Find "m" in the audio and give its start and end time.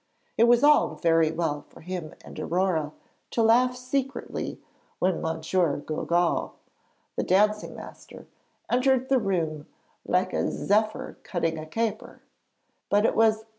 5.23-5.41, 13.41-13.45